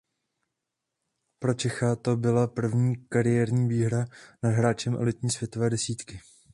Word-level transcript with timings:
Pro 1.39 1.53
Čecha 1.53 1.95
to 1.95 2.17
byla 2.17 2.47
první 2.47 2.95
kariérní 3.09 3.67
výhra 3.69 4.05
nad 4.43 4.49
hráčem 4.49 4.93
elitní 4.95 5.29
světové 5.29 5.69
desítky. 5.69 6.19